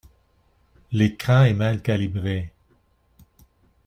L'écran 0.91 1.43
est 1.43 1.53
mal 1.53 1.79
calibré. 1.83 2.51